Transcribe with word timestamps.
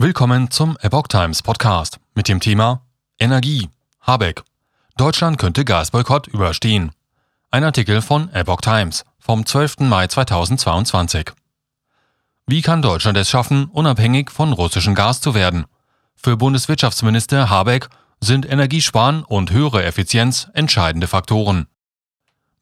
Willkommen 0.00 0.48
zum 0.52 0.78
Epoch 0.80 1.08
Times 1.08 1.42
Podcast 1.42 1.98
mit 2.14 2.28
dem 2.28 2.38
Thema 2.38 2.82
Energie. 3.18 3.68
Habeck. 4.00 4.44
Deutschland 4.96 5.38
könnte 5.38 5.64
Gasboykott 5.64 6.28
überstehen. 6.28 6.92
Ein 7.50 7.64
Artikel 7.64 8.00
von 8.00 8.32
Epoch 8.32 8.60
Times 8.60 9.04
vom 9.18 9.44
12. 9.44 9.80
Mai 9.80 10.06
2022. 10.06 11.32
Wie 12.46 12.62
kann 12.62 12.80
Deutschland 12.80 13.18
es 13.18 13.28
schaffen, 13.28 13.64
unabhängig 13.64 14.30
von 14.30 14.52
russischem 14.52 14.94
Gas 14.94 15.20
zu 15.20 15.34
werden? 15.34 15.64
Für 16.14 16.36
Bundeswirtschaftsminister 16.36 17.50
Habeck 17.50 17.88
sind 18.20 18.48
Energiesparen 18.48 19.24
und 19.24 19.50
höhere 19.50 19.82
Effizienz 19.82 20.48
entscheidende 20.54 21.08
Faktoren. 21.08 21.66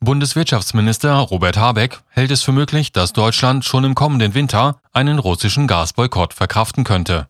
Bundeswirtschaftsminister 0.06 1.14
Robert 1.14 1.56
Habeck 1.56 1.98
hält 2.10 2.30
es 2.30 2.44
für 2.44 2.52
möglich, 2.52 2.92
dass 2.92 3.12
Deutschland 3.12 3.64
schon 3.64 3.82
im 3.82 3.96
kommenden 3.96 4.34
Winter 4.34 4.80
einen 4.92 5.18
russischen 5.18 5.66
Gasboykott 5.66 6.32
verkraften 6.32 6.84
könnte. 6.84 7.26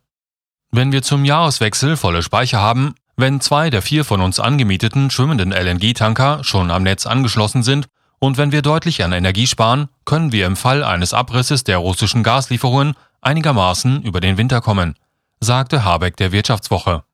Wenn 0.72 0.93
wir 0.93 1.00
zum 1.02 1.25
Jahreswechsel 1.25 1.96
volle 1.96 2.22
Speicher 2.22 2.61
haben, 2.61 2.94
wenn 3.17 3.40
zwei 3.40 3.70
der 3.70 3.81
vier 3.81 4.04
von 4.04 4.20
uns 4.20 4.39
angemieteten 4.39 5.08
schwimmenden 5.08 5.53
LNG-Tanker 5.53 6.44
schon 6.44 6.70
am 6.70 6.82
Netz 6.82 7.07
angeschlossen 7.07 7.62
sind 7.62 7.86
und 8.18 8.36
wenn 8.36 8.53
wir 8.53 8.61
deutlich 8.61 9.03
an 9.03 9.12
Energie 9.12 9.46
sparen, 9.46 9.89
können 10.04 10.31
wir 10.31 10.46
im 10.46 10.54
Fall 10.54 10.84
eines 10.84 11.14
Abrisses 11.14 11.64
der 11.64 11.79
russischen 11.79 12.22
Gaslieferungen 12.22 12.93
einigermaßen 13.22 14.03
über 14.03 14.20
den 14.20 14.36
Winter 14.36 14.61
kommen, 14.61 14.96
sagte 15.40 15.82
Habeck 15.82 16.18
der 16.18 16.31
Wirtschaftswoche. 16.31 17.04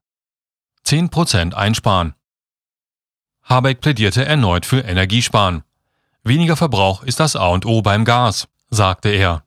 10% 0.84 1.54
einsparen. 1.54 2.14
Habeck 3.52 3.82
plädierte 3.82 4.24
erneut 4.24 4.64
für 4.64 4.80
Energiesparen. 4.80 5.62
Weniger 6.24 6.56
Verbrauch 6.56 7.02
ist 7.02 7.20
das 7.20 7.36
A 7.36 7.48
und 7.48 7.66
O 7.66 7.82
beim 7.82 8.06
Gas, 8.06 8.48
sagte 8.70 9.10
er. 9.10 9.42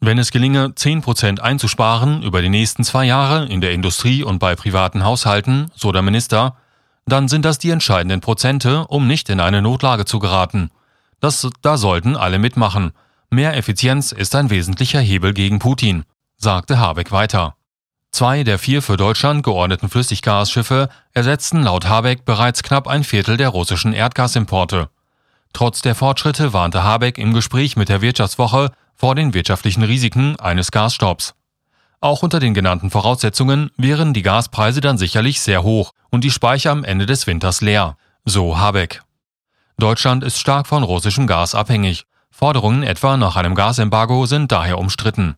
Wenn 0.00 0.16
es 0.16 0.30
gelinge, 0.30 0.68
10% 0.68 1.40
einzusparen 1.40 2.22
über 2.22 2.40
die 2.40 2.48
nächsten 2.48 2.82
zwei 2.82 3.04
Jahre 3.04 3.44
in 3.44 3.60
der 3.60 3.72
Industrie 3.72 4.22
und 4.22 4.38
bei 4.38 4.56
privaten 4.56 5.04
Haushalten, 5.04 5.70
so 5.74 5.92
der 5.92 6.00
Minister, 6.00 6.56
dann 7.04 7.28
sind 7.28 7.44
das 7.44 7.58
die 7.58 7.68
entscheidenden 7.68 8.22
Prozente, 8.22 8.86
um 8.86 9.06
nicht 9.06 9.28
in 9.28 9.40
eine 9.40 9.60
Notlage 9.60 10.06
zu 10.06 10.18
geraten. 10.18 10.70
Das, 11.20 11.46
da 11.60 11.76
sollten 11.76 12.16
alle 12.16 12.38
mitmachen. 12.38 12.92
Mehr 13.28 13.54
Effizienz 13.54 14.12
ist 14.12 14.34
ein 14.34 14.48
wesentlicher 14.48 15.00
Hebel 15.00 15.34
gegen 15.34 15.58
Putin, 15.58 16.04
sagte 16.38 16.78
Habeck 16.78 17.12
weiter. 17.12 17.55
Zwei 18.16 18.44
der 18.44 18.58
vier 18.58 18.80
für 18.80 18.96
Deutschland 18.96 19.42
geordneten 19.42 19.90
Flüssiggasschiffe 19.90 20.88
ersetzten 21.12 21.64
laut 21.64 21.86
Habeck 21.86 22.24
bereits 22.24 22.62
knapp 22.62 22.88
ein 22.88 23.04
Viertel 23.04 23.36
der 23.36 23.50
russischen 23.50 23.92
Erdgasimporte. 23.92 24.88
Trotz 25.52 25.82
der 25.82 25.94
Fortschritte 25.94 26.54
warnte 26.54 26.82
Habeck 26.82 27.18
im 27.18 27.34
Gespräch 27.34 27.76
mit 27.76 27.90
der 27.90 28.00
Wirtschaftswoche 28.00 28.70
vor 28.94 29.14
den 29.14 29.34
wirtschaftlichen 29.34 29.82
Risiken 29.82 30.40
eines 30.40 30.70
Gasstopps. 30.70 31.34
Auch 32.00 32.22
unter 32.22 32.40
den 32.40 32.54
genannten 32.54 32.90
Voraussetzungen 32.90 33.70
wären 33.76 34.14
die 34.14 34.22
Gaspreise 34.22 34.80
dann 34.80 34.96
sicherlich 34.96 35.42
sehr 35.42 35.62
hoch 35.62 35.92
und 36.08 36.24
die 36.24 36.30
Speicher 36.30 36.70
am 36.70 36.84
Ende 36.84 37.04
des 37.04 37.26
Winters 37.26 37.60
leer, 37.60 37.98
so 38.24 38.56
Habeck. 38.56 39.02
Deutschland 39.76 40.24
ist 40.24 40.38
stark 40.38 40.68
von 40.68 40.84
russischem 40.84 41.26
Gas 41.26 41.54
abhängig. 41.54 42.06
Forderungen 42.30 42.82
etwa 42.82 43.18
nach 43.18 43.36
einem 43.36 43.54
Gasembargo 43.54 44.24
sind 44.24 44.52
daher 44.52 44.78
umstritten. 44.78 45.36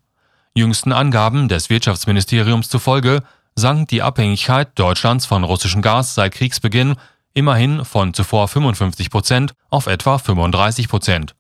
Jüngsten 0.59 0.92
Angaben 0.92 1.48
des 1.48 1.70
Wirtschaftsministeriums 1.70 2.69
zufolge 2.69 3.23
sank 3.55 3.89
die 3.89 4.03
Abhängigkeit 4.03 4.69
Deutschlands 4.75 5.25
von 5.25 5.45
russischem 5.45 5.81
Gas 5.81 6.14
seit 6.14 6.33
Kriegsbeginn 6.33 6.97
immerhin 7.33 7.84
von 7.84 8.12
zuvor 8.12 8.48
55 8.48 9.11
Prozent 9.11 9.55
auf 9.70 9.86
etwa 9.86 10.19
35 10.19 10.89
Prozent. 10.89 11.34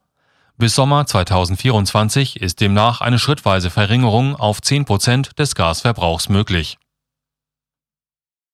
Bis 0.56 0.74
Sommer 0.74 1.06
2024 1.06 2.40
ist 2.40 2.60
demnach 2.60 3.00
eine 3.00 3.18
schrittweise 3.18 3.70
Verringerung 3.70 4.34
auf 4.34 4.62
10 4.62 4.84
Prozent 4.84 5.38
des 5.38 5.54
Gasverbrauchs 5.54 6.28
möglich 6.28 6.78